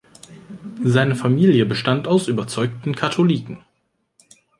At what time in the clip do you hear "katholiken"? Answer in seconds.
2.95-3.63